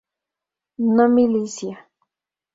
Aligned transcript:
No 0.95 1.05
milicia. 1.15 1.77